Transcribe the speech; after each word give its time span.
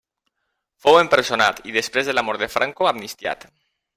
Fou 0.85 0.97
empresonat 1.01 1.61
i 1.71 1.75
després 1.77 2.09
de 2.11 2.17
la 2.17 2.25
mort 2.29 2.43
de 2.45 2.51
Franco 2.57 2.91
amnistiat. 2.95 3.49